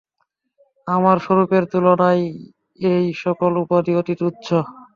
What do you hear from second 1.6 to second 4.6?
তুললায় এই-সকল উপাধি অতি তুচ্ছ।